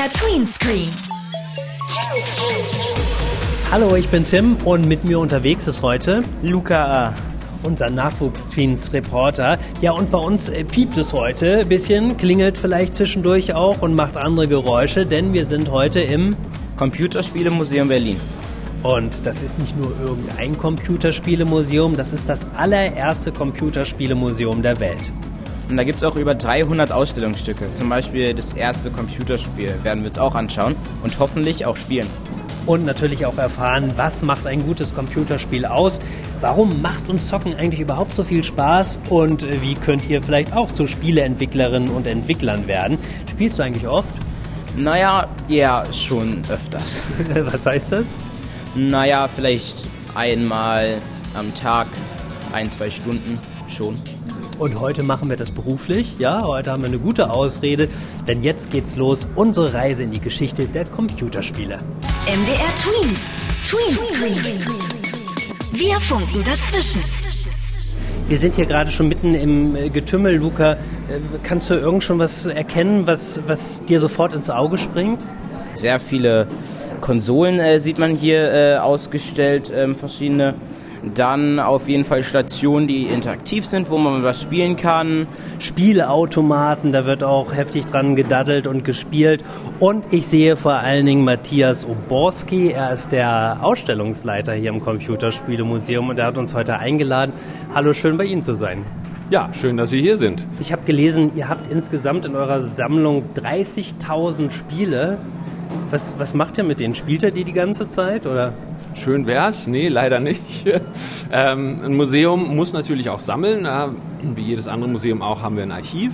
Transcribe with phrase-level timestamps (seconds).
[0.00, 0.88] MDR Tween Screen.
[3.70, 7.12] Hallo, ich bin Tim und mit mir unterwegs ist heute Luca
[7.64, 9.58] unser Nachwuchs-Tweens-Reporter.
[9.82, 13.94] Ja, und bei uns äh, piept es heute ein bisschen, klingelt vielleicht zwischendurch auch und
[13.94, 16.34] macht andere Geräusche, denn wir sind heute im
[16.78, 18.18] Computerspielemuseum Berlin.
[18.82, 25.12] Und das ist nicht nur irgendein Computerspielemuseum, das ist das allererste Computerspielemuseum der Welt.
[25.70, 27.64] Und da gibt es auch über 300 Ausstellungsstücke.
[27.76, 30.74] Zum Beispiel das erste Computerspiel werden wir uns auch anschauen
[31.04, 32.08] und hoffentlich auch spielen.
[32.66, 36.00] Und natürlich auch erfahren, was macht ein gutes Computerspiel aus,
[36.40, 40.72] warum macht uns Zocken eigentlich überhaupt so viel Spaß und wie könnt ihr vielleicht auch
[40.74, 42.98] zu Spieleentwicklerinnen und Entwicklern werden.
[43.30, 44.08] Spielst du eigentlich oft?
[44.76, 47.00] Naja, ja, schon öfters.
[47.34, 48.06] was heißt das?
[48.74, 50.94] Naja, vielleicht einmal
[51.34, 51.86] am Tag,
[52.52, 53.96] ein, zwei Stunden schon.
[54.60, 56.18] Und heute machen wir das beruflich.
[56.18, 57.88] Ja, heute haben wir eine gute Ausrede,
[58.28, 59.26] denn jetzt geht's los.
[59.34, 61.78] Unsere Reise in die Geschichte der Computerspiele.
[62.26, 63.38] MDR Tweens.
[63.66, 64.64] Tween Screen.
[65.72, 67.02] Wir funken dazwischen.
[68.28, 70.72] Wir sind hier gerade schon mitten im äh, Getümmel, Luca.
[70.72, 70.76] Äh,
[71.42, 75.22] kannst du irgend schon was erkennen, was, was dir sofort ins Auge springt?
[75.72, 76.46] Sehr viele
[77.00, 80.54] Konsolen äh, sieht man hier äh, ausgestellt, ähm, verschiedene.
[81.02, 85.26] Dann auf jeden Fall Stationen, die interaktiv sind, wo man was spielen kann.
[85.58, 89.42] Spielautomaten, da wird auch heftig dran gedaddelt und gespielt.
[89.78, 92.72] Und ich sehe vor allen Dingen Matthias Oborski.
[92.72, 97.32] Er ist der Ausstellungsleiter hier im Computerspielemuseum und er hat uns heute eingeladen.
[97.74, 98.84] Hallo, schön bei Ihnen zu sein.
[99.30, 100.44] Ja, schön, dass Sie hier sind.
[100.60, 105.18] Ich habe gelesen, ihr habt insgesamt in eurer Sammlung 30.000 Spiele.
[105.90, 106.94] Was, was macht ihr mit denen?
[106.94, 108.52] Spielt ihr die die ganze Zeit oder?
[108.94, 109.66] Schön wär's.
[109.66, 110.66] Nee, leider nicht.
[111.32, 113.66] ähm, ein Museum muss natürlich auch sammeln.
[114.34, 116.12] wie jedes andere Museum auch haben wir ein Archiv.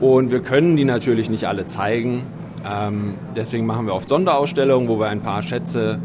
[0.00, 2.22] Und wir können die natürlich nicht alle zeigen.
[2.68, 5.98] Ähm, deswegen machen wir oft Sonderausstellungen, wo wir ein paar Schätze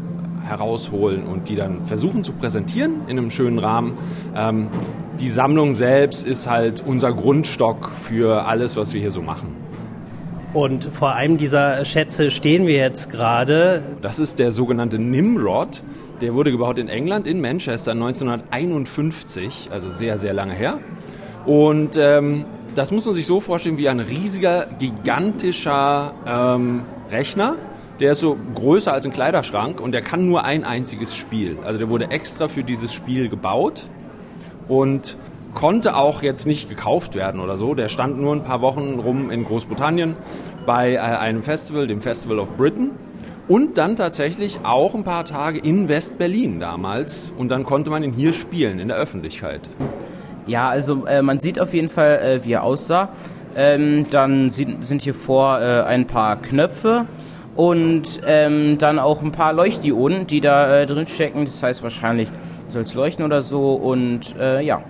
[0.44, 3.94] herausholen und die dann versuchen zu präsentieren in einem schönen Rahmen.
[4.36, 4.68] Ähm,
[5.20, 9.56] die Sammlung selbst ist halt unser Grundstock für alles, was wir hier so machen.
[10.52, 13.82] Und vor einem dieser Schätze stehen wir jetzt gerade.
[14.02, 15.82] Das ist der sogenannte Nimrod.
[16.20, 20.78] Der wurde gebaut in England, in Manchester 1951, also sehr, sehr lange her.
[21.44, 22.44] Und ähm,
[22.74, 27.56] das muss man sich so vorstellen wie ein riesiger, gigantischer ähm, Rechner.
[28.00, 31.58] Der ist so größer als ein Kleiderschrank und der kann nur ein einziges Spiel.
[31.64, 33.84] Also der wurde extra für dieses Spiel gebaut
[34.68, 35.16] und
[35.54, 37.74] konnte auch jetzt nicht gekauft werden oder so.
[37.74, 40.16] Der stand nur ein paar Wochen rum in Großbritannien
[40.66, 42.90] bei äh, einem Festival, dem Festival of Britain.
[43.46, 47.30] Und dann tatsächlich auch ein paar Tage in West-Berlin damals.
[47.36, 49.60] Und dann konnte man ihn hier spielen, in der Öffentlichkeit.
[50.46, 53.10] Ja, also äh, man sieht auf jeden Fall, äh, wie er aussah.
[53.56, 57.06] Ähm, dann sind hier vor äh, ein paar Knöpfe
[57.54, 61.44] und ähm, dann auch ein paar Leuchtdioden, die da äh, drin stecken.
[61.44, 62.28] Das heißt wahrscheinlich
[62.70, 63.74] soll es leuchten oder so.
[63.74, 64.82] Und äh, ja,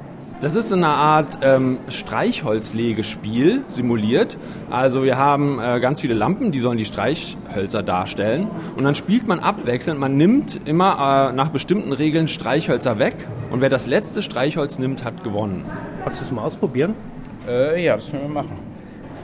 [0.45, 4.37] das ist eine Art ähm, Streichholzlegespiel simuliert.
[4.71, 8.51] Also wir haben äh, ganz viele Lampen, die sollen die Streichhölzer darstellen.
[8.77, 9.99] Und dann spielt man abwechselnd.
[9.99, 13.15] Man nimmt immer äh, nach bestimmten Regeln Streichhölzer weg.
[13.51, 15.65] Und wer das letzte Streichholz nimmt, hat gewonnen.
[16.05, 16.95] Kannst du es mal ausprobieren?
[17.49, 18.59] Äh, ja, das können wir machen.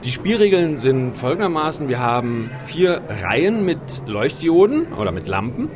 [0.04, 1.86] Die Spielregeln sind folgendermaßen.
[1.88, 5.68] Wir haben vier Reihen mit Leuchtdioden oder mit Lampen.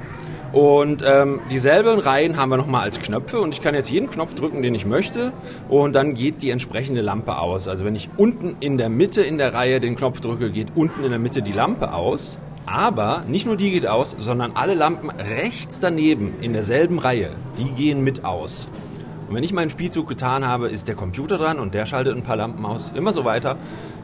[0.54, 4.34] Und ähm, dieselben Reihen haben wir nochmal als Knöpfe und ich kann jetzt jeden Knopf
[4.34, 5.32] drücken, den ich möchte
[5.68, 7.66] und dann geht die entsprechende Lampe aus.
[7.66, 11.02] Also wenn ich unten in der Mitte in der Reihe den Knopf drücke, geht unten
[11.02, 12.38] in der Mitte die Lampe aus.
[12.66, 17.70] Aber nicht nur die geht aus, sondern alle Lampen rechts daneben in derselben Reihe, die
[17.72, 18.68] gehen mit aus.
[19.28, 22.22] Und wenn ich meinen Spielzug getan habe, ist der Computer dran und der schaltet ein
[22.22, 22.92] paar Lampen aus.
[22.94, 23.56] Immer so weiter.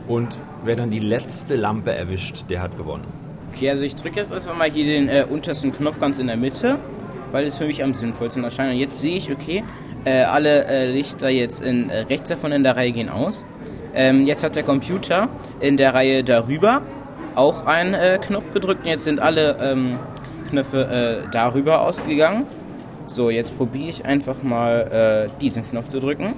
[0.09, 3.20] Und wer dann die letzte Lampe erwischt, der hat gewonnen.
[3.53, 6.37] Okay, also ich drücke jetzt erstmal mal hier den äh, untersten Knopf ganz in der
[6.37, 6.79] Mitte,
[7.33, 8.73] weil es für mich am sinnvollsten erscheint.
[8.73, 9.65] Und jetzt sehe ich, okay,
[10.05, 13.45] äh, alle äh, Lichter jetzt in, äh, rechts davon in der Reihe gehen aus.
[13.93, 15.29] Ähm, jetzt hat der Computer
[15.61, 16.83] in der Reihe darüber
[17.35, 19.99] auch einen äh, Knopf gedrückt und jetzt sind alle ähm,
[20.49, 22.47] Knöpfe äh, darüber ausgegangen.
[23.07, 26.35] So, jetzt probiere ich einfach mal diesen Knopf zu drücken.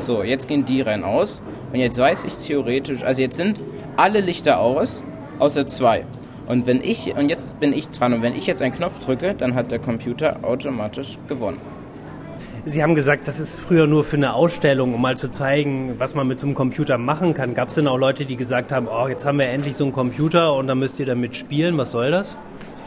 [0.00, 1.40] So, jetzt gehen die rein aus.
[1.72, 3.58] Und jetzt weiß ich theoretisch, also jetzt sind
[3.96, 5.02] alle Lichter aus,
[5.38, 6.04] außer zwei.
[6.48, 9.34] Und wenn ich, und jetzt bin ich dran, und wenn ich jetzt einen Knopf drücke,
[9.34, 11.58] dann hat der Computer automatisch gewonnen.
[12.64, 16.14] Sie haben gesagt, das ist früher nur für eine Ausstellung, um mal zu zeigen, was
[16.14, 17.54] man mit so einem Computer machen kann.
[17.54, 19.92] Gab es denn auch Leute, die gesagt haben, oh, jetzt haben wir endlich so einen
[19.92, 21.76] Computer und dann müsst ihr damit spielen?
[21.76, 22.36] Was soll das?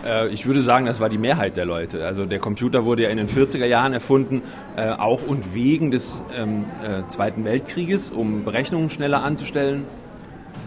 [0.05, 2.03] Äh, ich würde sagen, das war die Mehrheit der Leute.
[2.03, 4.41] Also der Computer wurde ja in den 40er Jahren erfunden,
[4.75, 9.85] äh, auch und wegen des ähm, äh, Zweiten Weltkrieges, um Berechnungen schneller anzustellen.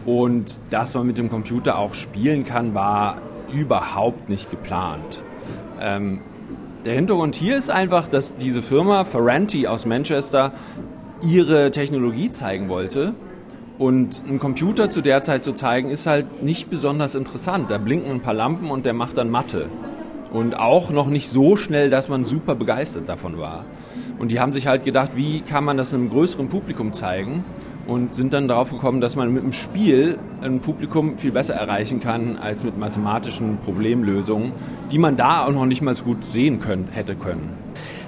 [0.07, 3.17] Und dass man mit dem Computer auch spielen kann, war
[3.53, 5.23] überhaupt nicht geplant.
[5.81, 6.21] Ähm,
[6.85, 10.53] der Hintergrund hier ist einfach, dass diese Firma Ferranti aus Manchester
[11.23, 13.15] ihre Technologie zeigen wollte.
[13.79, 17.71] Und einen Computer zu der Zeit zu zeigen, ist halt nicht besonders interessant.
[17.71, 19.69] Da blinken ein paar Lampen und der macht dann Mathe.
[20.33, 23.65] Und auch noch nicht so schnell, dass man super begeistert davon war.
[24.19, 27.45] Und die haben sich halt gedacht, wie kann man das einem größeren Publikum zeigen?
[27.87, 32.01] Und sind dann darauf gekommen, dass man mit dem Spiel ein Publikum viel besser erreichen
[32.01, 34.53] kann als mit mathematischen Problemlösungen,
[34.91, 37.51] die man da auch noch nicht mal so gut sehen können, hätte können.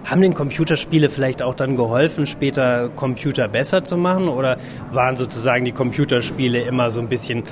[0.05, 4.29] Haben den Computerspiele vielleicht auch dann geholfen, später Computer besser zu machen?
[4.29, 4.57] Oder
[4.93, 7.43] waren sozusagen die Computerspiele immer so ein bisschen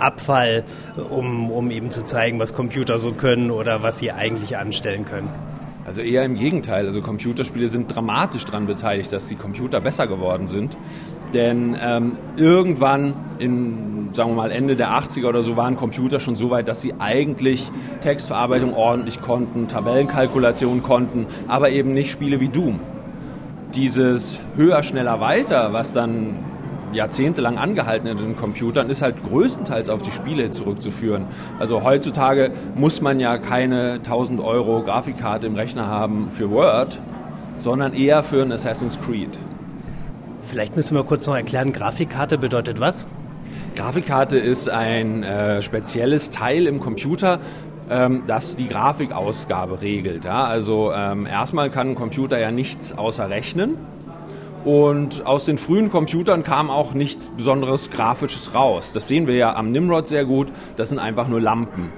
[0.00, 0.64] Abfall,
[1.10, 5.28] um, um eben zu zeigen, was Computer so können oder was sie eigentlich anstellen können?
[5.86, 6.86] Also eher im Gegenteil.
[6.86, 10.76] Also Computerspiele sind dramatisch daran beteiligt, dass die Computer besser geworden sind.
[11.34, 16.36] Denn ähm, irgendwann in, sagen wir mal, Ende der 80er oder so waren Computer schon
[16.36, 17.70] so weit, dass sie eigentlich
[18.02, 22.80] Textverarbeitung ordentlich konnten, Tabellenkalkulation konnten, aber eben nicht Spiele wie Doom.
[23.74, 26.36] Dieses höher, schneller, weiter, was dann
[26.92, 31.26] jahrzehntelang angehalten in den Computern, ist halt größtenteils auf die Spiele zurückzuführen.
[31.58, 36.98] Also heutzutage muss man ja keine 1000 Euro Grafikkarte im Rechner haben für Word,
[37.58, 39.38] sondern eher für ein Assassin's Creed.
[40.48, 43.06] Vielleicht müssen wir kurz noch erklären, Grafikkarte bedeutet was?
[43.76, 47.38] Grafikkarte ist ein äh, spezielles Teil im Computer,
[47.90, 50.24] ähm, das die Grafikausgabe regelt.
[50.24, 50.44] Ja?
[50.44, 53.76] Also ähm, erstmal kann ein Computer ja nichts außer rechnen.
[54.64, 58.92] Und aus den frühen Computern kam auch nichts Besonderes Grafisches raus.
[58.94, 60.48] Das sehen wir ja am Nimrod sehr gut.
[60.76, 61.92] Das sind einfach nur Lampen.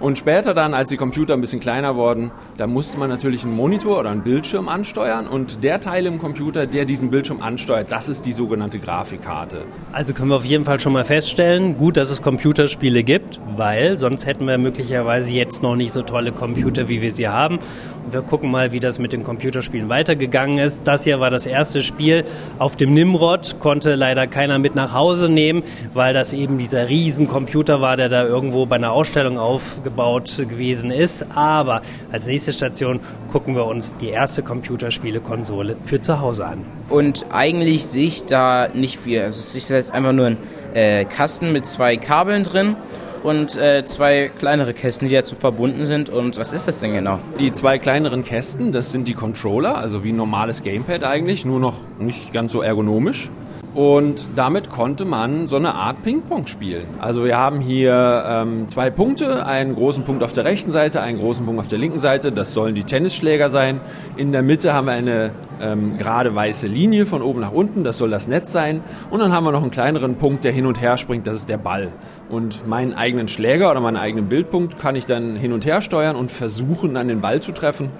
[0.00, 3.56] Und später dann, als die Computer ein bisschen kleiner wurden, da musste man natürlich einen
[3.56, 5.26] Monitor oder einen Bildschirm ansteuern.
[5.26, 9.64] Und der Teil im Computer, der diesen Bildschirm ansteuert, das ist die sogenannte Grafikkarte.
[9.92, 13.96] Also können wir auf jeden Fall schon mal feststellen, gut, dass es Computerspiele gibt, weil
[13.96, 17.58] sonst hätten wir möglicherweise jetzt noch nicht so tolle Computer, wie wir sie haben.
[18.04, 20.86] Und wir gucken mal, wie das mit den Computerspielen weitergegangen ist.
[20.86, 22.22] Das hier war das erste Spiel
[22.60, 27.80] auf dem Nimrod, konnte leider keiner mit nach Hause nehmen, weil das eben dieser Riesencomputer
[27.80, 31.24] war, der da irgendwo bei einer Ausstellung auf aufgebaut gewesen ist.
[31.34, 31.82] Aber
[32.12, 33.00] als nächste Station
[33.32, 36.64] gucken wir uns die erste Computerspiele-Konsole für zu Hause an.
[36.88, 39.22] Und eigentlich sehe ich da nicht viel.
[39.22, 40.36] Also es ist jetzt einfach nur ein
[40.74, 42.76] äh, Kasten mit zwei Kabeln drin
[43.22, 46.10] und äh, zwei kleinere Kästen, die dazu verbunden sind.
[46.10, 47.18] Und was ist das denn genau?
[47.38, 51.60] Die zwei kleineren Kästen, das sind die Controller, also wie ein normales Gamepad eigentlich, nur
[51.60, 53.28] noch nicht ganz so ergonomisch.
[53.74, 56.86] Und damit konnte man so eine Art Ping-Pong spielen.
[56.98, 61.18] Also wir haben hier ähm, zwei Punkte, einen großen Punkt auf der rechten Seite, einen
[61.18, 62.32] großen Punkt auf der linken Seite.
[62.32, 63.80] Das sollen die Tennisschläger sein.
[64.16, 65.30] In der Mitte haben wir eine
[65.62, 67.84] ähm, gerade weiße Linie von oben nach unten.
[67.84, 68.82] Das soll das Netz sein.
[69.10, 71.26] Und dann haben wir noch einen kleineren Punkt, der hin und her springt.
[71.26, 71.92] Das ist der Ball.
[72.30, 76.16] Und meinen eigenen Schläger oder meinen eigenen Bildpunkt kann ich dann hin und her steuern
[76.16, 77.90] und versuchen, an den Ball zu treffen.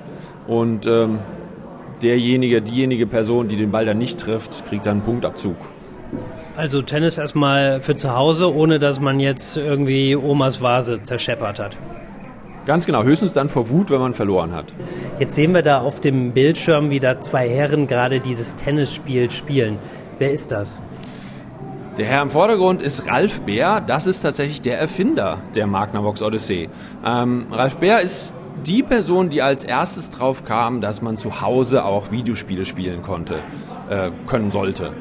[0.46, 1.18] Und ähm,
[2.02, 5.56] derjenige, diejenige Person, die den Ball dann nicht trifft, kriegt dann einen Punktabzug.
[6.56, 11.76] Also Tennis erstmal für zu Hause, ohne dass man jetzt irgendwie Omas Vase zerscheppert hat.
[12.66, 14.66] Ganz genau, höchstens dann vor Wut, wenn man verloren hat.
[15.18, 19.78] Jetzt sehen wir da auf dem Bildschirm, wie da zwei Herren gerade dieses Tennisspiel spielen.
[20.18, 20.82] Wer ist das?
[21.96, 23.80] Der Herr im Vordergrund ist Ralf Bär.
[23.86, 26.68] Das ist tatsächlich der Erfinder der Magnavox Odyssey.
[27.04, 28.34] Ähm, Ralf Bär ist
[28.66, 33.40] die Person, die als erstes drauf kam, dass man zu Hause auch Videospiele spielen konnte,
[33.88, 34.92] äh, können sollte.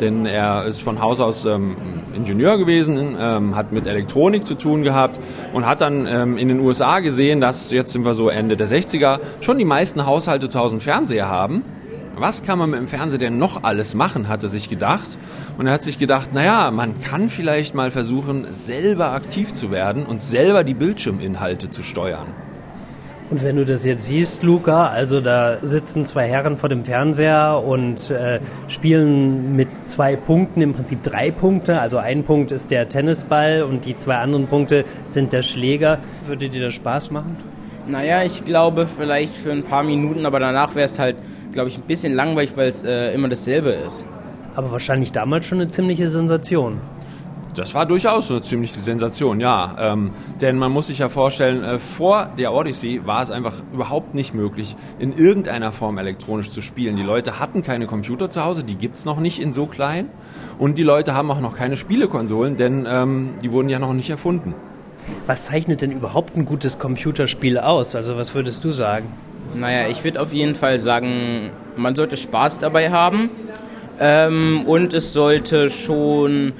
[0.00, 1.76] Denn er ist von Haus aus ähm,
[2.14, 5.18] Ingenieur gewesen, ähm, hat mit Elektronik zu tun gehabt
[5.54, 8.68] und hat dann ähm, in den USA gesehen, dass jetzt sind wir so Ende der
[8.68, 11.62] 60er, schon die meisten Haushalte zu Hause einen Fernseher haben.
[12.18, 15.16] Was kann man mit dem Fernseher denn noch alles machen, hat er sich gedacht.
[15.58, 20.04] Und er hat sich gedacht, naja, man kann vielleicht mal versuchen, selber aktiv zu werden
[20.04, 22.26] und selber die Bildschirminhalte zu steuern.
[23.28, 27.60] Und wenn du das jetzt siehst, Luca, also da sitzen zwei Herren vor dem Fernseher
[27.64, 31.80] und äh, spielen mit zwei Punkten, im Prinzip drei Punkte.
[31.80, 35.98] Also ein Punkt ist der Tennisball und die zwei anderen Punkte sind der Schläger.
[36.26, 37.36] Würde dir das Spaß machen?
[37.88, 41.16] Naja, ich glaube vielleicht für ein paar Minuten, aber danach wäre es halt,
[41.52, 44.04] glaube ich, ein bisschen langweilig, weil es äh, immer dasselbe ist.
[44.54, 46.80] Aber wahrscheinlich damals schon eine ziemliche Sensation.
[47.56, 49.76] Das war durchaus eine ziemliche Sensation, ja.
[49.78, 50.10] Ähm,
[50.42, 54.34] denn man muss sich ja vorstellen, äh, vor der Odyssey war es einfach überhaupt nicht
[54.34, 56.96] möglich, in irgendeiner Form elektronisch zu spielen.
[56.96, 60.10] Die Leute hatten keine Computer zu Hause, die gibt es noch nicht in so klein.
[60.58, 64.10] Und die Leute haben auch noch keine Spielekonsolen, denn ähm, die wurden ja noch nicht
[64.10, 64.54] erfunden.
[65.26, 67.96] Was zeichnet denn überhaupt ein gutes Computerspiel aus?
[67.96, 69.06] Also was würdest du sagen?
[69.54, 73.30] Naja, ich würde auf jeden Fall sagen, man sollte Spaß dabei haben.
[73.98, 76.52] Ähm, und es sollte schon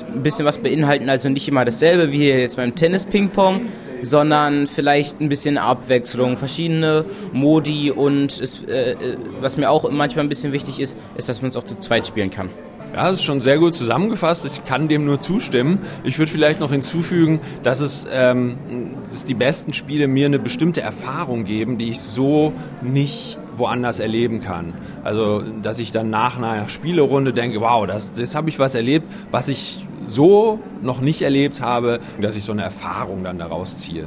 [0.00, 3.66] ein bisschen was beinhalten, also nicht immer dasselbe wie hier jetzt beim Tennis-Ping-Pong,
[4.02, 10.24] sondern vielleicht ein bisschen Abwechslung, verschiedene Modi und es, äh, äh was mir auch manchmal
[10.24, 12.48] ein bisschen wichtig ist, ist, dass man es auch zu zweit spielen kann.
[12.94, 14.44] Ja, das ist schon sehr gut zusammengefasst.
[14.44, 15.78] Ich kann dem nur zustimmen.
[16.04, 20.82] Ich würde vielleicht noch hinzufügen, dass es ähm, dass die besten Spiele mir eine bestimmte
[20.82, 24.74] Erfahrung geben, die ich so nicht woanders erleben kann.
[25.04, 29.06] Also, dass ich dann nach einer Spielerunde denke, wow, das, das habe ich was erlebt,
[29.30, 34.06] was ich so noch nicht erlebt habe, dass ich so eine Erfahrung dann daraus ziehe.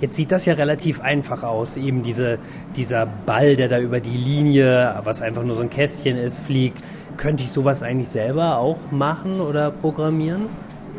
[0.00, 2.38] Jetzt sieht das ja relativ einfach aus, eben diese,
[2.76, 6.78] dieser Ball, der da über die Linie, was einfach nur so ein Kästchen ist, fliegt.
[7.16, 10.46] Könnte ich sowas eigentlich selber auch machen oder programmieren?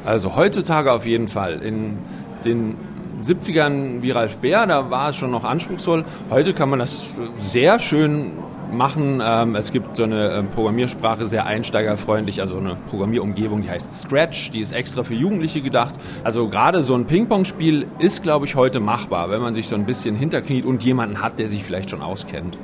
[0.06, 1.62] Also heutzutage auf jeden Fall.
[1.62, 1.98] In
[2.46, 2.76] den
[3.24, 6.06] 70ern wie Ralf Bär, da war es schon noch anspruchsvoll.
[6.30, 8.34] Heute kann man das sehr schön
[8.72, 9.22] machen.
[9.24, 14.52] Ähm, es gibt so eine ähm, Programmiersprache, sehr einsteigerfreundlich, also eine Programmierumgebung, die heißt Scratch,
[14.52, 15.96] die ist extra für Jugendliche gedacht.
[16.24, 19.86] Also gerade so ein Ping-Pong-Spiel ist, glaube ich, heute machbar, wenn man sich so ein
[19.86, 22.58] bisschen hinterkniet und jemanden hat, der sich vielleicht schon auskennt.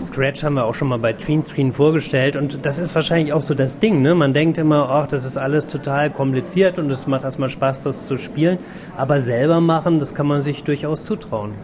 [0.00, 3.54] Scratch haben wir auch schon mal bei Tweenscreen vorgestellt und das ist wahrscheinlich auch so
[3.54, 4.02] das Ding.
[4.02, 4.14] Ne?
[4.14, 8.06] Man denkt immer, ach, das ist alles total kompliziert und es macht erstmal Spaß, das
[8.06, 8.58] zu spielen.
[8.96, 11.54] Aber selber machen, das kann man sich durchaus zutrauen.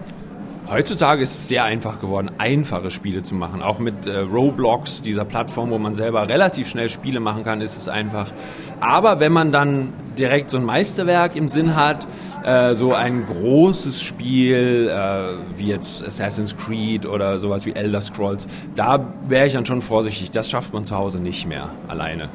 [0.68, 3.62] Heutzutage ist es sehr einfach geworden, einfache Spiele zu machen.
[3.62, 7.76] Auch mit äh, Roblox, dieser Plattform, wo man selber relativ schnell Spiele machen kann, ist
[7.76, 8.32] es einfach.
[8.80, 12.08] Aber wenn man dann direkt so ein Meisterwerk im Sinn hat,
[12.42, 18.48] äh, so ein großes Spiel äh, wie jetzt Assassin's Creed oder sowas wie Elder Scrolls,
[18.74, 20.32] da wäre ich dann schon vorsichtig.
[20.32, 22.28] Das schafft man zu Hause nicht mehr alleine.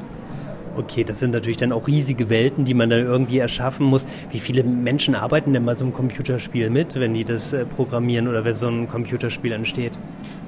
[0.76, 4.06] Okay, das sind natürlich dann auch riesige Welten, die man dann irgendwie erschaffen muss.
[4.30, 8.28] Wie viele Menschen arbeiten denn bei so einem Computerspiel mit, wenn die das äh, programmieren
[8.28, 9.92] oder wenn so ein Computerspiel entsteht?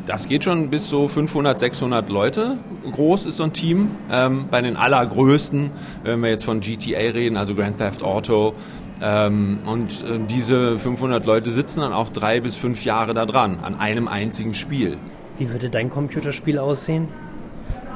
[0.06, 2.58] Das geht schon bis so 500, 600 Leute
[2.90, 3.90] groß ist so ein Team.
[4.10, 5.70] Ähm, bei den allergrößten,
[6.02, 8.54] wenn wir jetzt von GTA reden, also Grand Theft Auto,
[9.02, 13.58] ähm, und äh, diese 500 Leute sitzen dann auch drei bis fünf Jahre da dran,
[13.62, 14.98] an einem einzigen Spiel.
[15.38, 17.08] Wie würde dein Computerspiel aussehen?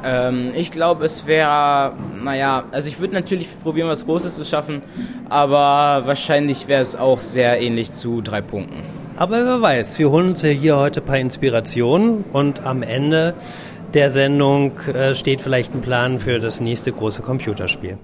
[0.04, 4.82] Ähm, ich glaube, es wäre, naja, also ich würde natürlich probieren, was Großes zu schaffen,
[5.28, 8.82] aber wahrscheinlich wäre es auch sehr ähnlich zu drei Punkten.
[9.16, 13.34] Aber wer weiß, wir holen uns ja hier heute ein paar Inspirationen und am Ende
[13.94, 17.98] der Sendung äh, steht vielleicht ein Plan für das nächste große Computerspiel.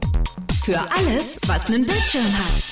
[0.65, 2.64] Für alles, was einen Bildschirm hat.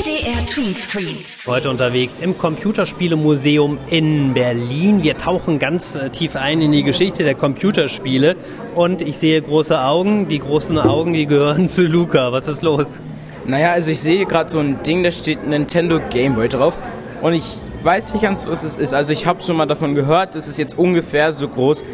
[0.00, 1.18] MDR Tweenscreen.
[1.46, 5.04] Heute unterwegs im Computerspielemuseum in Berlin.
[5.04, 8.34] Wir tauchen ganz äh, tief ein in die Geschichte der Computerspiele
[8.74, 10.26] und ich sehe große Augen.
[10.26, 12.32] Die großen Augen, die gehören zu Luca.
[12.32, 13.00] Was ist los?
[13.46, 16.80] Naja, also ich sehe gerade so ein Ding, da steht Nintendo Game Boy drauf
[17.22, 17.44] und ich
[17.84, 18.94] weiß nicht ganz, was es ist.
[18.94, 21.84] Also ich habe schon mal davon gehört, das ist jetzt ungefähr so groß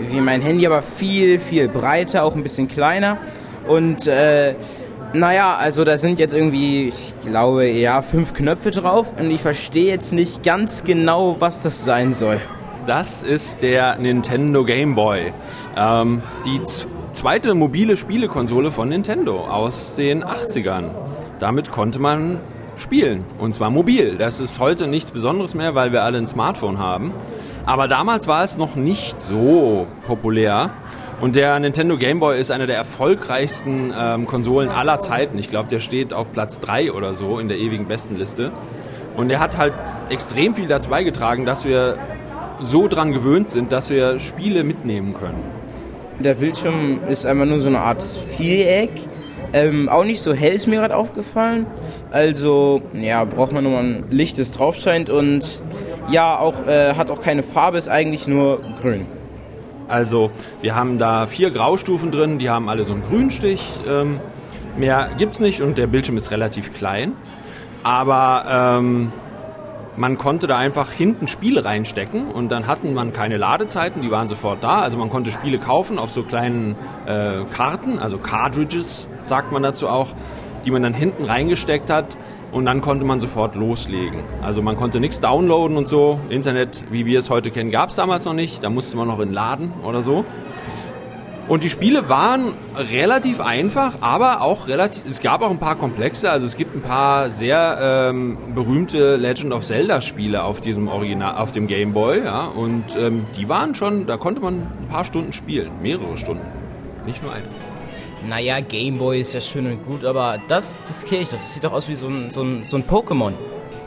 [0.00, 3.16] wie mein Handy, aber viel, viel breiter, auch ein bisschen kleiner.
[3.66, 4.54] Und äh,
[5.12, 9.86] naja, also da sind jetzt irgendwie, ich glaube, ja, fünf Knöpfe drauf und ich verstehe
[9.86, 12.40] jetzt nicht ganz genau, was das sein soll.
[12.86, 15.32] Das ist der Nintendo Game Boy.
[15.76, 16.60] Ähm, die
[17.12, 20.90] zweite mobile Spielekonsole von Nintendo aus den 80ern.
[21.38, 22.40] Damit konnte man
[22.76, 24.16] spielen und zwar mobil.
[24.16, 27.12] Das ist heute nichts Besonderes mehr, weil wir alle ein Smartphone haben.
[27.66, 30.70] Aber damals war es noch nicht so populär.
[31.20, 35.36] Und der Nintendo Game Boy ist eine der erfolgreichsten ähm, Konsolen aller Zeiten.
[35.36, 38.52] Ich glaube, der steht auf Platz 3 oder so in der ewigen Bestenliste.
[39.16, 39.74] Und er hat halt
[40.10, 41.98] extrem viel dazu beigetragen, dass wir
[42.60, 45.42] so dran gewöhnt sind, dass wir Spiele mitnehmen können.
[46.20, 48.02] Der Bildschirm ist einfach nur so eine Art
[48.36, 48.90] Viereck.
[49.52, 51.66] Ähm, auch nicht so hell ist mir gerade aufgefallen.
[52.12, 55.10] Also, ja, braucht man nur mal ein Licht, das drauf scheint.
[55.10, 55.62] Und
[56.10, 59.06] ja, auch äh, hat auch keine Farbe, ist eigentlich nur grün.
[59.88, 60.30] Also
[60.60, 63.62] wir haben da vier Graustufen drin, die haben alle so einen Grünstich.
[63.88, 64.20] Ähm,
[64.76, 67.14] mehr gibt es nicht und der Bildschirm ist relativ klein.
[67.82, 69.12] Aber ähm,
[69.96, 74.28] man konnte da einfach hinten Spiele reinstecken und dann hatten man keine Ladezeiten, die waren
[74.28, 74.80] sofort da.
[74.80, 76.76] Also man konnte Spiele kaufen auf so kleinen
[77.06, 80.08] äh, Karten, also Cartridges sagt man dazu auch,
[80.64, 82.16] die man dann hinten reingesteckt hat
[82.52, 84.20] und dann konnte man sofort loslegen.
[84.42, 86.20] Also man konnte nichts downloaden und so.
[86.30, 88.62] Internet, wie wir es heute kennen, gab es damals noch nicht.
[88.62, 90.24] Da musste man noch in den Laden oder so.
[91.48, 95.04] Und die Spiele waren relativ einfach, aber auch relativ.
[95.08, 96.30] Es gab auch ein paar komplexe.
[96.30, 101.36] Also es gibt ein paar sehr ähm, berühmte Legend of Zelda Spiele auf diesem Original,
[101.36, 102.22] auf dem Game Boy.
[102.22, 104.06] Ja, und ähm, die waren schon.
[104.06, 106.44] Da konnte man ein paar Stunden spielen, mehrere Stunden,
[107.06, 107.46] nicht nur eine
[108.26, 111.38] naja, Gameboy ist ja schön und gut, aber das, das kenne ich doch.
[111.38, 113.32] Das sieht doch aus wie so ein, so ein, so ein Pokémon.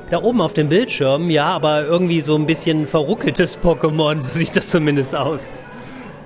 [0.09, 4.55] Da oben auf dem Bildschirm, ja, aber irgendwie so ein bisschen verruckeltes Pokémon, so sieht
[4.55, 5.49] das zumindest aus.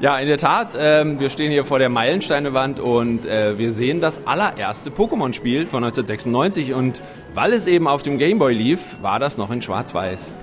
[0.02, 0.76] Ja, in der Tat.
[0.78, 5.84] Ähm, wir stehen hier vor der Meilensteinewand und äh, wir sehen das allererste Pokémon-Spiel von
[5.84, 6.74] 1996.
[6.74, 7.02] Und
[7.34, 10.36] weil es eben auf dem Gameboy lief, war das noch in Schwarz-Weiß.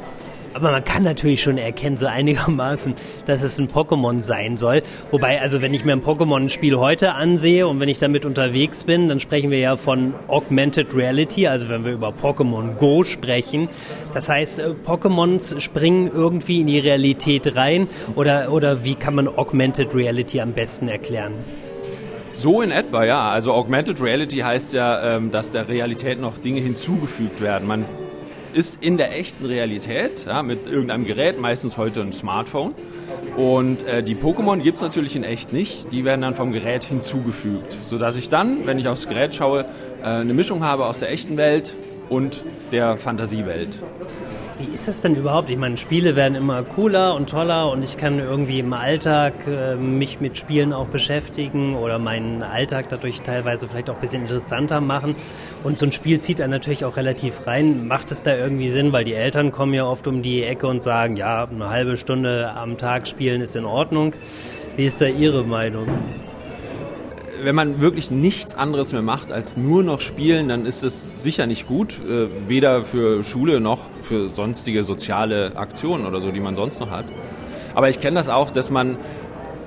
[0.54, 2.94] Aber man kann natürlich schon erkennen, so einigermaßen,
[3.26, 4.82] dass es ein Pokémon sein soll.
[5.10, 9.08] Wobei, also wenn ich mir ein Pokémon-Spiel heute ansehe und wenn ich damit unterwegs bin,
[9.08, 13.68] dann sprechen wir ja von Augmented Reality, also wenn wir über Pokémon Go sprechen.
[14.12, 19.28] Das heißt, äh, Pokémons springen irgendwie in die Realität rein oder, oder wie kann man
[19.28, 21.32] Augmented Reality am besten erklären?
[22.32, 23.28] So in etwa, ja.
[23.28, 27.68] Also Augmented Reality heißt ja, ähm, dass der Realität noch Dinge hinzugefügt werden.
[27.68, 27.84] Man
[28.52, 32.74] ist in der echten Realität ja, mit irgendeinem Gerät, meistens heute ein Smartphone.
[33.36, 35.90] Und äh, die Pokémon gibt es natürlich in echt nicht.
[35.92, 39.64] Die werden dann vom Gerät hinzugefügt, sodass ich dann, wenn ich aufs Gerät schaue,
[40.02, 41.74] äh, eine Mischung habe aus der echten Welt
[42.08, 43.78] und der Fantasiewelt.
[44.62, 45.50] Wie ist das denn überhaupt?
[45.50, 49.74] Ich meine, Spiele werden immer cooler und toller und ich kann irgendwie im Alltag äh,
[49.74, 54.80] mich mit Spielen auch beschäftigen oder meinen Alltag dadurch teilweise vielleicht auch ein bisschen interessanter
[54.80, 55.16] machen.
[55.64, 57.88] Und so ein Spiel zieht einen natürlich auch relativ rein.
[57.88, 58.92] Macht es da irgendwie Sinn?
[58.92, 62.52] Weil die Eltern kommen ja oft um die Ecke und sagen, ja, eine halbe Stunde
[62.54, 64.14] am Tag spielen ist in Ordnung.
[64.76, 65.88] Wie ist da Ihre Meinung?
[67.44, 71.46] Wenn man wirklich nichts anderes mehr macht als nur noch spielen, dann ist es sicher
[71.46, 76.56] nicht gut, äh, weder für Schule noch für sonstige soziale Aktionen oder so, die man
[76.56, 77.04] sonst noch hat.
[77.74, 78.98] Aber ich kenne das auch, dass man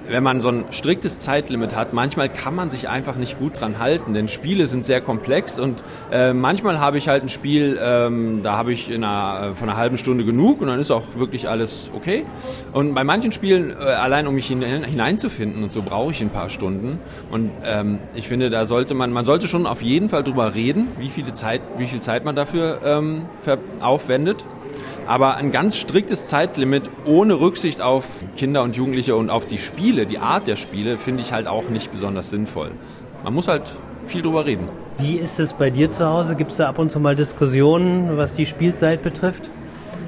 [0.10, 3.80] wenn man so ein striktes Zeitlimit hat, manchmal kann man sich einfach nicht gut dran
[3.80, 8.42] halten, denn Spiele sind sehr komplex und äh, manchmal habe ich halt ein Spiel, ähm,
[8.44, 11.50] da habe ich in einer, von einer halben Stunde genug und dann ist auch wirklich
[11.50, 12.26] alles okay.
[12.74, 16.50] Und bei manchen Spielen, äh, allein um mich hineinzufinden und so, brauche ich ein paar
[16.50, 17.00] Stunden.
[17.32, 20.88] Und ähm, ich finde, da sollte man, man sollte schon auf jeden Fall drüber reden,
[21.00, 23.26] wie viele Zeit, wie viel Zeit man dafür ähm,
[23.82, 24.44] aufwendet.
[25.08, 28.06] Aber ein ganz striktes Zeitlimit ohne Rücksicht auf
[28.38, 31.70] Kinder und Jugendliche und auf die Spiele, die Art der Spiele, finde ich halt auch
[31.70, 32.72] nicht besonders sinnvoll.
[33.24, 33.74] Man muss halt
[34.08, 34.68] viel drüber reden.
[34.98, 36.36] Wie ist es bei dir zu Hause?
[36.36, 39.52] Gibt es da ab und zu mal Diskussionen, was die Spielzeit betrifft?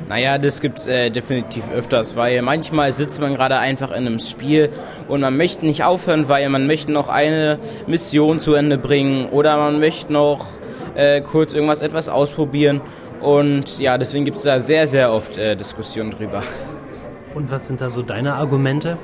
[0.09, 4.19] Naja, das gibt es äh, definitiv öfters, weil manchmal sitzt man gerade einfach in einem
[4.19, 4.69] Spiel
[5.09, 9.57] und man möchte nicht aufhören, weil man möchte noch eine Mission zu Ende bringen oder
[9.57, 10.45] man möchte noch
[10.95, 12.81] äh, kurz irgendwas etwas ausprobieren
[13.21, 16.43] und ja, deswegen gibt es da sehr, sehr oft äh, Diskussionen drüber.
[17.35, 18.97] Und was sind da so deine Argumente?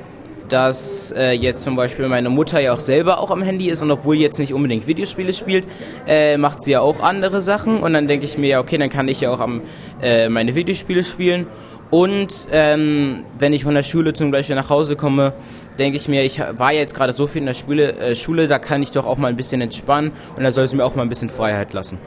[0.48, 3.90] dass äh, jetzt zum Beispiel meine Mutter ja auch selber auch am Handy ist und
[3.90, 5.66] obwohl jetzt nicht unbedingt Videospiele spielt,
[6.06, 8.90] äh, macht sie ja auch andere Sachen und dann denke ich mir ja, okay, dann
[8.90, 9.62] kann ich ja auch am,
[10.02, 11.46] äh, meine Videospiele spielen
[11.90, 15.32] und ähm, wenn ich von der Schule zum Beispiel nach Hause komme,
[15.78, 18.58] denke ich mir, ich war jetzt gerade so viel in der Schule, äh, Schule, da
[18.58, 21.02] kann ich doch auch mal ein bisschen entspannen und da soll es mir auch mal
[21.02, 21.98] ein bisschen Freiheit lassen.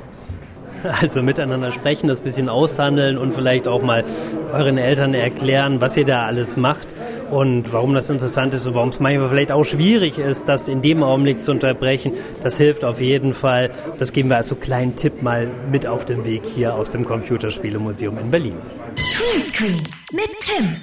[1.01, 4.03] Also miteinander sprechen, das bisschen aushandeln und vielleicht auch mal
[4.51, 6.87] euren Eltern erklären, was ihr da alles macht
[7.31, 10.81] und warum das interessant ist und warum es manchmal vielleicht auch schwierig ist, das in
[10.81, 12.13] dem Augenblick zu unterbrechen.
[12.43, 13.71] Das hilft auf jeden Fall.
[13.99, 17.05] Das geben wir als so kleinen Tipp mal mit auf den Weg hier aus dem
[17.05, 18.55] Computerspielemuseum in Berlin.
[18.95, 20.77] Tweenscreen mit Tim.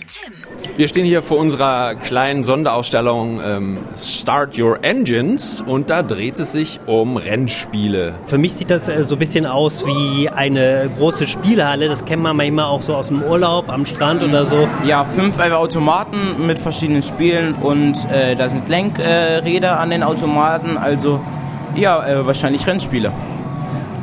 [0.77, 6.51] Wir stehen hier vor unserer kleinen Sonderausstellung ähm, Start Your Engines und da dreht es
[6.51, 8.15] sich um Rennspiele.
[8.27, 11.87] Für mich sieht das äh, so ein bisschen aus wie eine große Spielhalle.
[11.87, 14.67] Das kennt man manchmal auch so aus dem Urlaub am Strand oder so.
[14.85, 20.77] Ja, fünf Automaten mit verschiedenen Spielen und äh, da sind Lenkräder äh, an den Automaten,
[20.77, 21.21] also
[21.77, 23.13] ja, äh, wahrscheinlich Rennspiele.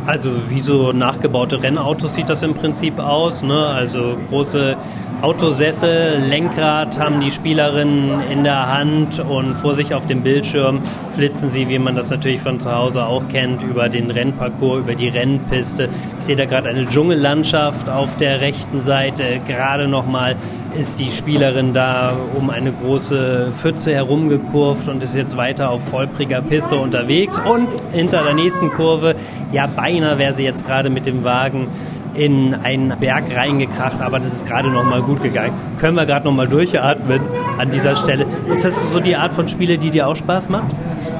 [0.05, 3.43] Also wie so nachgebaute Rennautos sieht das im Prinzip aus.
[3.43, 3.67] Ne?
[3.67, 4.75] Also große
[5.21, 10.79] Autosessel, Lenkrad haben die Spielerinnen in der Hand und vor sich auf dem Bildschirm
[11.13, 14.95] flitzen sie, wie man das natürlich von zu Hause auch kennt, über den Rennparcours, über
[14.95, 15.89] die Rennpiste.
[16.17, 19.39] Ich sehe da gerade eine Dschungellandschaft auf der rechten Seite.
[19.47, 20.35] Gerade nochmal
[20.79, 26.41] ist die Spielerin da um eine große Pfütze herumgekurvt und ist jetzt weiter auf holpriger
[26.41, 27.39] Piste unterwegs.
[27.39, 29.13] Und hinter der nächsten Kurve,
[29.51, 31.67] ja beinahe wäre sie jetzt gerade mit dem Wagen
[32.15, 35.53] in einen Berg reingekracht, aber das ist gerade noch mal gut gegangen.
[35.79, 37.21] Können wir gerade noch mal durchatmen
[37.57, 38.25] an dieser Stelle.
[38.53, 40.67] Ist das so die Art von Spiele, die dir auch Spaß macht?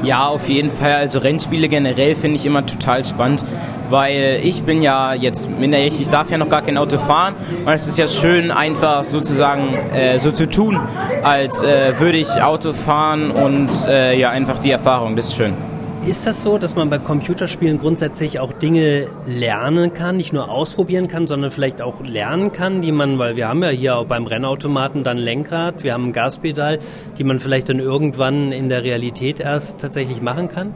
[0.04, 0.94] Ja, auf jeden Fall.
[0.94, 3.46] Also Rennspiele generell finde ich immer total spannend,
[3.90, 7.72] weil ich bin ja jetzt minderjährig, ich darf ja noch gar kein Auto fahren und
[7.72, 10.80] es ist ja schön einfach sozusagen äh, so zu tun,
[11.24, 15.71] als äh, würde ich Auto fahren und äh, ja einfach die Erfahrung, das ist schön.
[16.08, 21.08] Ist das so, dass man bei Computerspielen grundsätzlich auch Dinge lernen kann, nicht nur ausprobieren
[21.08, 24.26] kann, sondern vielleicht auch lernen kann, die man, weil wir haben ja hier auch beim
[24.26, 26.80] Rennautomaten dann Lenkrad, wir haben ein Gaspedal,
[27.20, 30.74] die man vielleicht dann irgendwann in der Realität erst tatsächlich machen kann?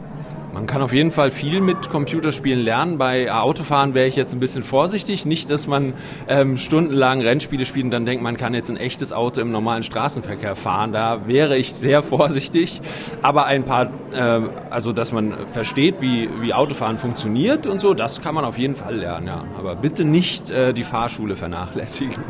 [0.56, 2.96] Man kann auf jeden Fall viel mit Computerspielen lernen.
[2.96, 5.26] Bei Autofahren wäre ich jetzt ein bisschen vorsichtig.
[5.26, 5.92] Nicht, dass man
[6.28, 9.82] ähm, stundenlang Rennspiele spielt und dann denkt, man kann jetzt ein echtes Auto im normalen
[9.82, 10.92] Straßenverkehr fahren.
[10.92, 12.80] Da wäre ich sehr vorsichtig.
[13.20, 18.22] Aber ein paar, äh, also dass man versteht, wie, wie Autofahren funktioniert und so, das
[18.22, 19.26] kann man auf jeden Fall lernen.
[19.26, 19.44] Ja.
[19.58, 22.24] Aber bitte nicht äh, die Fahrschule vernachlässigen.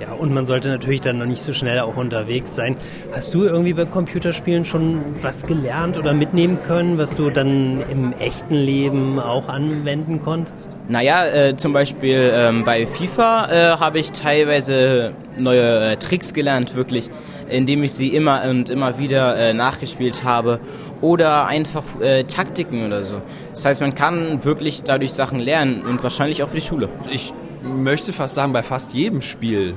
[0.00, 2.76] Ja, und man sollte natürlich dann noch nicht so schnell auch unterwegs sein.
[3.12, 8.12] Hast du irgendwie bei Computerspielen schon was gelernt oder mitnehmen können, was du dann im
[8.12, 10.70] echten Leben auch anwenden konntest?
[10.88, 16.76] Naja, äh, zum Beispiel ähm, bei FIFA äh, habe ich teilweise neue äh, Tricks gelernt,
[16.76, 17.10] wirklich,
[17.48, 20.60] indem ich sie immer und immer wieder äh, nachgespielt habe
[21.00, 23.20] oder einfach äh, Taktiken oder so.
[23.50, 26.88] Das heißt, man kann wirklich dadurch Sachen lernen und wahrscheinlich auch für die Schule.
[27.10, 29.74] Ich möchte fast sagen, bei fast jedem Spiel.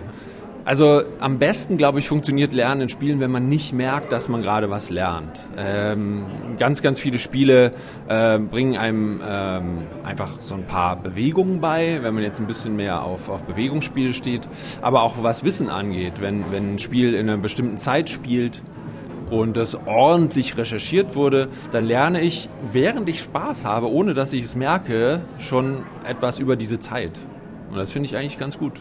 [0.64, 4.44] Also am besten, glaube ich, funktioniert Lernen in Spielen, wenn man nicht merkt, dass man
[4.44, 5.48] gerade was lernt.
[5.58, 6.28] Ähm,
[6.60, 7.72] ganz, ganz viele Spiele
[8.08, 12.76] äh, bringen einem ähm, einfach so ein paar Bewegungen bei, wenn man jetzt ein bisschen
[12.76, 14.42] mehr auf, auf Bewegungsspiele steht.
[14.84, 18.62] Aber auch was Wissen angeht, wenn, wenn ein Spiel in einer bestimmten Zeit spielt,
[19.32, 24.44] und das ordentlich recherchiert wurde, dann lerne ich, während ich Spaß habe, ohne dass ich
[24.44, 27.18] es merke, schon etwas über diese Zeit.
[27.72, 28.74] Und das finde ich eigentlich ganz gut.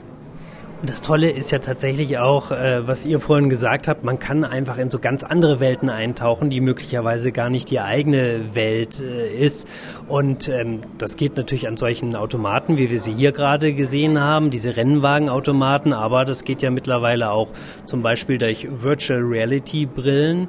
[0.81, 4.45] Und das Tolle ist ja tatsächlich auch, äh, was ihr vorhin gesagt habt, man kann
[4.45, 9.29] einfach in so ganz andere Welten eintauchen, die möglicherweise gar nicht die eigene Welt äh,
[9.29, 9.69] ist.
[10.09, 14.51] Und ähm, das geht natürlich an solchen Automaten, wie wir sie hier gerade gesehen haben,
[14.51, 17.51] diese Rennwagenautomaten, aber das geht ja mittlerweile auch
[17.85, 20.49] zum Beispiel durch Virtual Reality Brillen.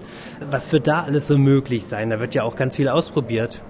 [0.49, 2.09] Was wird da alles so möglich sein?
[2.09, 3.61] Da wird ja auch ganz viel ausprobiert.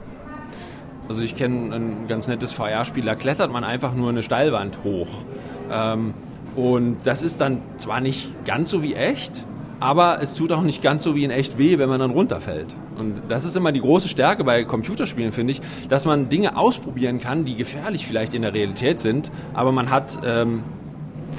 [1.12, 5.10] Also ich kenne ein ganz nettes VR-Spiel, da klettert man einfach nur eine Steilwand hoch.
[5.70, 6.14] Ähm,
[6.56, 9.44] und das ist dann zwar nicht ganz so wie echt,
[9.82, 12.74] aber es tut auch nicht ganz so wie in echt weh, wenn man dann runterfällt.
[12.98, 17.20] Und das ist immer die große Stärke bei Computerspielen, finde ich, dass man Dinge ausprobieren
[17.20, 20.64] kann, die gefährlich vielleicht in der Realität sind, aber man hat ähm,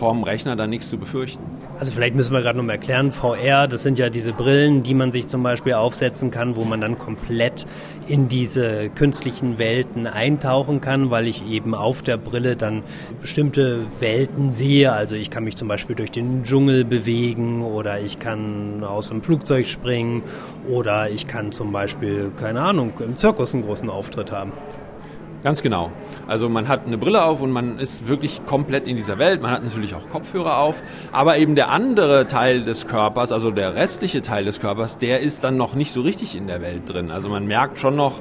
[0.02, 1.44] vorm Rechner dann nichts zu befürchten.
[1.78, 4.94] Also vielleicht müssen wir gerade noch mal erklären, VR, das sind ja diese Brillen, die
[4.94, 7.68] man sich zum Beispiel aufsetzen kann, wo man dann komplett
[8.08, 12.82] in diese künstlichen Welten eintauchen kann, weil ich eben auf der Brille dann
[13.20, 14.92] bestimmte Welten sehe.
[14.92, 19.22] Also ich kann mich zum Beispiel durch den Dschungel bewegen oder ich kann aus einem
[19.22, 20.24] Flugzeug springen
[20.68, 24.50] oder ich kann zum Beispiel, keine Ahnung, im Zirkus einen großen Auftritt haben.
[25.42, 25.90] Ganz genau.
[26.28, 29.42] Also man hat eine Brille auf und man ist wirklich komplett in dieser Welt.
[29.42, 33.74] Man hat natürlich auch Kopfhörer auf, aber eben der andere Teil des Körpers, also der
[33.74, 37.10] restliche Teil des Körpers, der ist dann noch nicht so richtig in der Welt drin.
[37.10, 38.20] Also man merkt schon noch,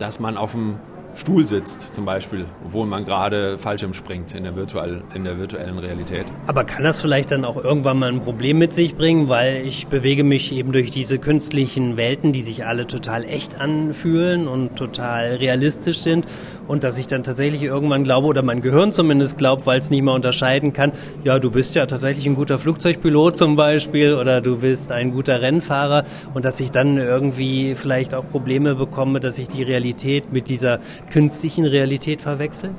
[0.00, 0.78] dass man auf dem
[1.14, 5.78] Stuhl sitzt, zum Beispiel, obwohl man gerade Fallschirm springt in der, virtuell, in der virtuellen
[5.78, 6.24] Realität.
[6.46, 9.86] Aber kann das vielleicht dann auch irgendwann mal ein Problem mit sich bringen, weil ich
[9.86, 15.36] bewege mich eben durch diese künstlichen Welten, die sich alle total echt anfühlen und total
[15.36, 16.26] realistisch sind
[16.68, 20.02] und dass ich dann tatsächlich irgendwann glaube oder mein Gehirn zumindest glaubt, weil es nicht
[20.02, 20.92] mehr unterscheiden kann,
[21.24, 25.40] ja, du bist ja tatsächlich ein guter Flugzeugpilot zum Beispiel oder du bist ein guter
[25.42, 30.48] Rennfahrer und dass ich dann irgendwie vielleicht auch Probleme bekomme, dass ich die Realität mit
[30.48, 32.74] dieser künstlichen Realität verwechseln?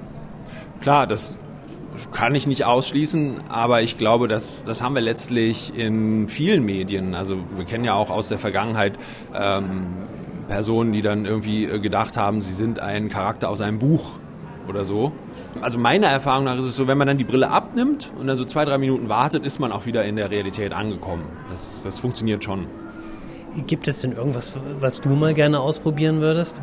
[0.82, 1.38] Klar, das
[2.12, 7.16] kann ich nicht ausschließen, aber ich glaube, dass, das haben wir letztlich in vielen Medien.
[7.16, 8.98] Also wir kennen ja auch aus der Vergangenheit
[9.34, 9.86] ähm,
[10.48, 14.18] Personen, die dann irgendwie äh, gedacht haben, sie sind ein Charakter aus einem Buch
[14.68, 15.12] oder so.
[15.62, 18.38] Also meiner Erfahrung nach ist es so, wenn man dann die Brille abnimmt und dann
[18.38, 21.24] so zwei, drei Minuten wartet, ist man auch wieder in der Realität angekommen.
[21.50, 22.68] Das, das funktioniert schon.
[23.68, 26.60] Gibt es denn irgendwas, was du mal gerne ausprobieren würdest?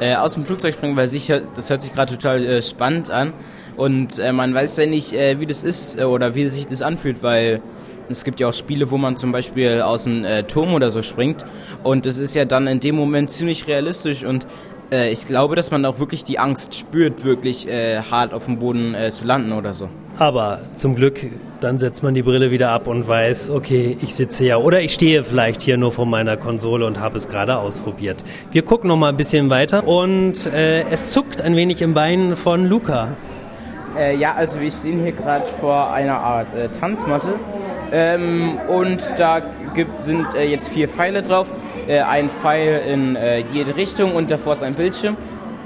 [0.00, 3.32] Äh, aus dem Flugzeug springen, weil sicher, das hört sich gerade total äh, spannend an.
[3.76, 6.82] Und äh, man weiß ja nicht, äh, wie das ist äh, oder wie sich das
[6.82, 7.62] anfühlt, weil
[8.08, 11.02] es gibt ja auch Spiele, wo man zum Beispiel aus dem äh, Turm oder so
[11.02, 11.44] springt.
[11.84, 14.46] Und das ist ja dann in dem Moment ziemlich realistisch und
[14.92, 19.24] ich glaube, dass man auch wirklich die Angst spürt, wirklich hart auf dem Boden zu
[19.24, 19.88] landen oder so.
[20.18, 21.20] Aber zum Glück,
[21.60, 24.94] dann setzt man die Brille wieder ab und weiß, okay, ich sitze ja oder ich
[24.94, 28.24] stehe vielleicht hier nur vor meiner Konsole und habe es gerade ausprobiert.
[28.50, 32.36] Wir gucken noch mal ein bisschen weiter und äh, es zuckt ein wenig im Bein
[32.36, 33.08] von Luca.
[33.96, 37.34] Äh, ja, also wir stehen hier gerade vor einer Art äh, Tanzmatte
[37.92, 39.42] ähm, und da
[39.74, 41.48] gibt, sind äh, jetzt vier Pfeile drauf.
[41.88, 45.16] Äh, ein Pfeil in äh, jede Richtung und davor ist ein Bildschirm.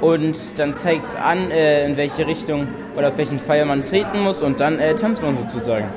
[0.00, 4.22] Und dann zeigt es an, äh, in welche Richtung oder auf welchen Pfeil man treten
[4.22, 5.88] muss und dann tanzt man sozusagen.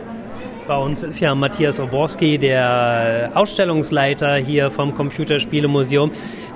[0.68, 6.12] Bei uns ist ja Matthias Oborski, der Ausstellungsleiter hier vom Computerspielemuseum.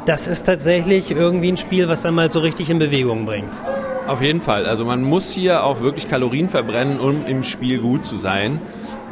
[0.06, 3.50] Das ist tatsächlich irgendwie ein Spiel, was dann mal so richtig in Bewegung bringt.
[4.08, 4.66] Auf jeden Fall.
[4.66, 8.60] Also man muss hier auch wirklich Kalorien verbrennen, um im Spiel gut zu sein.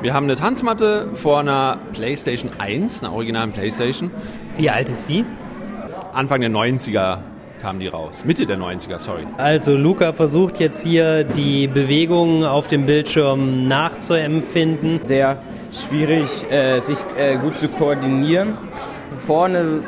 [0.01, 4.11] Wir haben eine Tanzmatte vor einer PlayStation 1, einer originalen PlayStation.
[4.57, 5.23] Wie alt ist die?
[6.11, 7.19] Anfang der 90er
[7.61, 8.23] kamen die raus.
[8.25, 9.25] Mitte der 90er, sorry.
[9.37, 15.03] Also Luca versucht jetzt hier die Bewegungen auf dem Bildschirm nachzuempfinden.
[15.03, 15.37] Sehr
[15.87, 18.57] schwierig, äh, sich äh, gut zu koordinieren.
[19.25, 19.81] Vorne,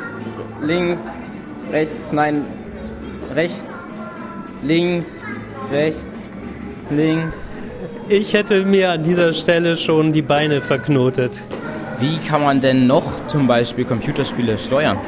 [0.60, 1.36] links,
[1.70, 2.44] rechts, nein,
[3.34, 3.90] rechts,
[4.62, 5.22] links,
[5.72, 6.28] rechts,
[6.90, 7.48] links.
[8.08, 11.42] Ich hätte mir an dieser Stelle schon die Beine verknotet.
[11.98, 14.98] Wie kann man denn noch zum Beispiel Computerspiele steuern?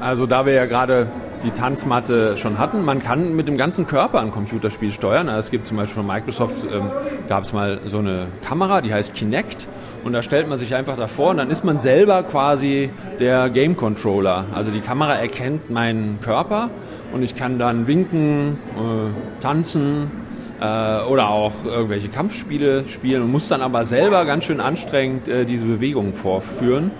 [0.00, 1.08] Also da wir ja gerade
[1.42, 2.84] die Tanzmatte schon hatten.
[2.84, 5.28] Man kann mit dem ganzen Körper ein Computerspiel steuern.
[5.28, 6.90] Also es gibt zum Beispiel von Microsoft, ähm,
[7.28, 9.66] gab es mal so eine Kamera, die heißt Kinect.
[10.04, 13.76] Und da stellt man sich einfach davor und dann ist man selber quasi der Game
[13.76, 14.46] Controller.
[14.54, 16.70] Also die Kamera erkennt meinen Körper
[17.12, 20.10] und ich kann dann winken, äh, tanzen
[20.60, 25.44] äh, oder auch irgendwelche Kampfspiele spielen und muss dann aber selber ganz schön anstrengend äh,
[25.44, 26.90] diese Bewegungen vorführen.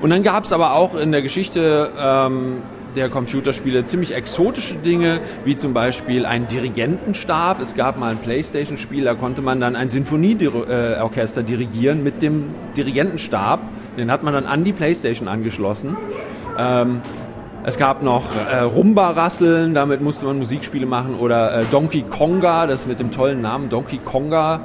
[0.00, 2.62] Und dann gab es aber auch in der Geschichte ähm,
[2.96, 7.60] der Computerspiele ziemlich exotische Dinge, wie zum Beispiel ein Dirigentenstab.
[7.60, 12.46] Es gab mal ein Playstation-Spiel, da konnte man dann ein Sinfonieorchester dirigieren mit dem
[12.76, 13.60] Dirigentenstab.
[13.96, 15.96] Den hat man dann an die Playstation angeschlossen.
[16.58, 17.00] Ähm,
[17.64, 21.16] es gab noch äh, Rumba-Rasseln, damit musste man Musikspiele machen.
[21.16, 24.60] Oder äh, Donkey Konga, das mit dem tollen Namen Donkey Konga.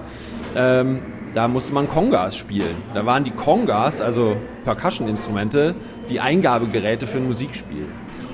[0.56, 1.00] Ähm,
[1.34, 2.76] da musste man Kongas spielen.
[2.94, 5.74] Da waren die Kongas, also Percussion-Instrumente,
[6.10, 7.88] die Eingabegeräte für ein Musikspiel.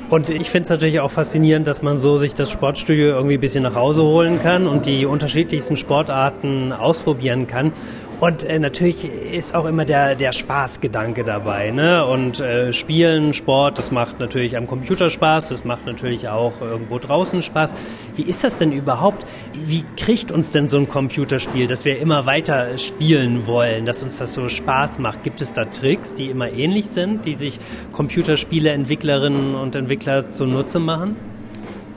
[0.09, 3.39] Und ich finde es natürlich auch faszinierend, dass man so sich das Sportstudio irgendwie ein
[3.39, 7.73] bisschen nach Hause holen kann und die unterschiedlichsten Sportarten ausprobieren kann.
[8.19, 11.71] Und äh, natürlich ist auch immer der, der Spaßgedanke dabei.
[11.71, 12.05] Ne?
[12.05, 16.99] Und äh, Spielen, Sport, das macht natürlich am Computer Spaß, das macht natürlich auch irgendwo
[16.99, 17.75] draußen Spaß.
[18.17, 19.25] Wie ist das denn überhaupt?
[19.53, 24.17] Wie kriegt uns denn so ein Computerspiel, dass wir immer weiter spielen wollen, dass uns
[24.17, 25.23] das so Spaß macht?
[25.23, 27.57] Gibt es da Tricks, die immer ähnlich sind, die sich
[27.93, 31.15] Computerspiele-Entwicklerinnen und Entwickler zunutze machen?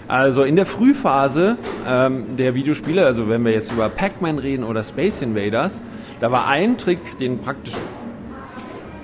[0.06, 1.56] Also in der Frühphase
[1.88, 5.80] ähm, der Videospiele, also wenn wir jetzt über Pac-Man reden oder Space Invaders,
[6.22, 7.74] da war ein Trick, den praktisch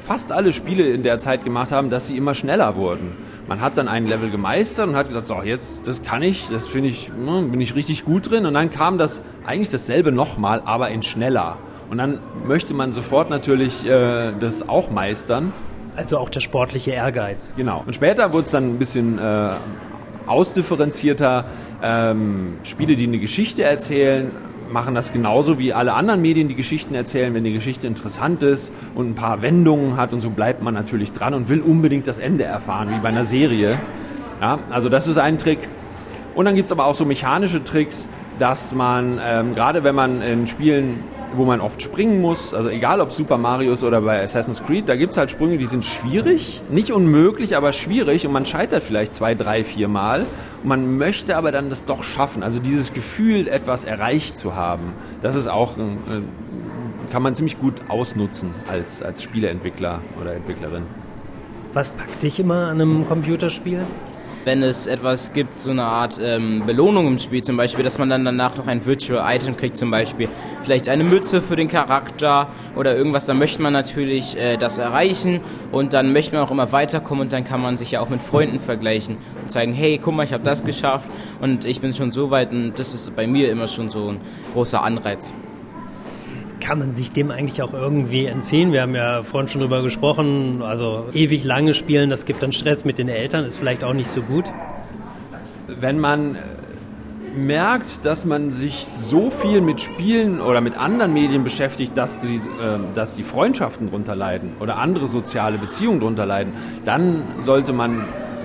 [0.04, 3.16] fast alle Spiele in der Zeit gemacht haben, dass sie immer schneller wurden.
[3.48, 6.68] Man hat dann ein Level gemeistert und hat gedacht, so jetzt, das kann ich, das
[6.68, 8.46] finde ich, ne, bin ich richtig gut drin.
[8.46, 11.57] Und dann kam das eigentlich dasselbe nochmal, aber in schneller.
[11.90, 15.52] Und dann möchte man sofort natürlich äh, das auch meistern.
[15.96, 17.54] Also auch der sportliche Ehrgeiz.
[17.57, 17.83] Genau.
[17.85, 19.50] Und später wurde es dann ein bisschen äh,
[20.28, 21.46] ausdifferenzierter.
[21.83, 24.31] Ähm, Spiele, die eine Geschichte erzählen,
[24.72, 27.35] machen das genauso wie alle anderen Medien, die Geschichten erzählen.
[27.35, 31.12] Wenn die Geschichte interessant ist und ein paar Wendungen hat und so bleibt man natürlich
[31.12, 33.78] dran und will unbedingt das Ende erfahren, wie bei einer Serie.
[34.40, 35.59] Ja, also das ist ein Trick.
[36.35, 40.22] Und dann gibt es aber auch so mechanische Tricks, dass man, ähm, gerade wenn man
[40.22, 41.02] in Spielen,
[41.35, 44.88] wo man oft springen muss, also egal ob Super Mario ist oder bei Assassin's Creed,
[44.88, 48.85] da gibt es halt Sprünge, die sind schwierig, nicht unmöglich, aber schwierig und man scheitert
[48.85, 50.24] vielleicht zwei, drei, vier Mal
[50.64, 52.42] man möchte aber dann das doch schaffen.
[52.42, 54.92] Also dieses Gefühl, etwas erreicht zu haben,
[55.23, 56.23] das ist auch, äh,
[57.12, 60.83] kann man ziemlich gut ausnutzen als, als Spieleentwickler oder Entwicklerin.
[61.73, 63.81] Was packt dich immer an einem Computerspiel?
[64.49, 68.09] Wenn es etwas gibt, so eine Art ähm, Belohnung im Spiel, zum Beispiel, dass man
[68.09, 70.27] dann danach noch ein Virtual Item kriegt, zum Beispiel
[70.63, 75.43] vielleicht eine Mütze für den Charakter oder irgendwas, dann möchte man natürlich äh, das erreichen
[75.71, 78.23] und dann möchte man auch immer weiterkommen und dann kann man sich ja auch mit
[78.23, 81.11] Freunden vergleichen und zeigen, hey, guck mal, ich habe das geschafft
[81.43, 84.21] und ich bin schon so weit und das ist bei mir immer schon so ein
[84.55, 85.31] großer Anreiz
[86.68, 88.72] kann man sich dem eigentlich auch irgendwie entziehen?
[88.72, 92.85] Wir haben ja vorhin schon drüber gesprochen, also ewig lange spielen, das gibt dann Stress
[92.85, 94.44] mit den Eltern, ist vielleicht auch nicht so gut.
[95.66, 96.37] Wenn man
[97.35, 102.37] merkt, dass man sich so viel mit Spielen oder mit anderen Medien beschäftigt, dass die,
[102.37, 102.40] äh,
[102.94, 106.52] dass die Freundschaften drunter leiden oder andere soziale Beziehungen drunter leiden,
[106.85, 108.04] dann sollte man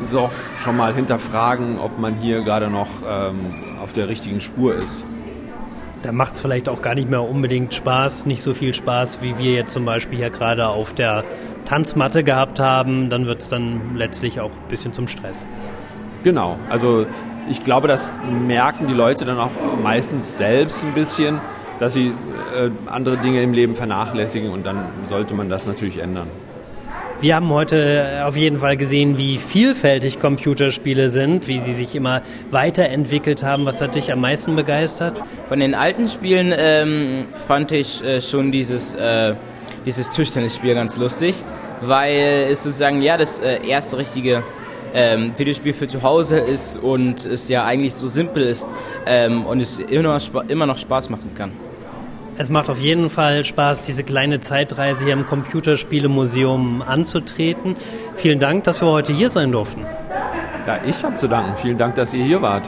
[0.10, 0.30] so
[0.64, 5.04] schon mal hinterfragen, ob man hier gerade noch ähm, auf der richtigen Spur ist
[6.04, 9.38] da macht es vielleicht auch gar nicht mehr unbedingt Spaß, nicht so viel Spaß, wie
[9.38, 11.24] wir jetzt zum Beispiel hier gerade auf der
[11.66, 13.10] Tanzmatte gehabt haben.
[13.10, 15.46] Dann wird es dann letztlich auch ein bisschen zum Stress.
[16.24, 17.06] Genau, also
[17.50, 21.40] ich glaube, das merken die Leute dann auch meistens selbst ein bisschen,
[21.80, 26.28] dass sie äh, andere Dinge im Leben vernachlässigen und dann sollte man das natürlich ändern.
[27.24, 32.22] Wir haben heute auf jeden Fall gesehen, wie vielfältig Computerspiele sind, wie sie sich immer
[32.52, 33.66] weiterentwickelt haben.
[33.66, 35.24] Was hat dich am meisten begeistert?
[35.48, 39.36] Von den alten Spielen ähm, fand ich äh, schon dieses, äh,
[39.86, 41.42] dieses Tischtennisspiel ganz lustig,
[41.80, 44.44] weil es sozusagen ja das äh, erste richtige
[44.94, 48.68] ähm, Videospiel für zu Hause ist und es ja eigentlich so simpel ist
[49.06, 51.54] ähm, und es immer, immer noch Spaß machen kann.
[52.38, 57.76] Es macht auf jeden Fall Spaß, diese kleine Zeitreise hier im Computerspielemuseum anzutreten.
[58.16, 59.86] Vielen Dank, dass wir heute hier sein durften.
[60.66, 61.56] Ja, ich habe zu danken.
[61.58, 62.68] Vielen Dank, dass ihr hier wart.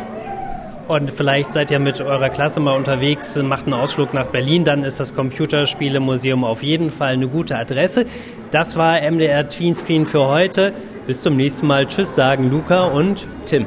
[0.88, 4.84] Und vielleicht seid ihr mit eurer Klasse mal unterwegs, macht einen Ausflug nach Berlin, dann
[4.84, 8.06] ist das Computerspielemuseum auf jeden Fall eine gute Adresse.
[8.52, 10.74] Das war MDR Tweenscreen für heute.
[11.08, 11.88] Bis zum nächsten Mal.
[11.88, 13.66] Tschüss sagen Luca und Tim.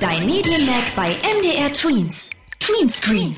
[0.00, 2.28] Dein Medienmerk bei MDR Tweens.
[2.60, 3.34] Tweenscreen.